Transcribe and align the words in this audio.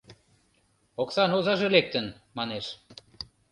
—Оксан 1.01 1.31
озаже 1.37 1.67
лектын,— 1.75 2.05
манеш. 2.37 2.65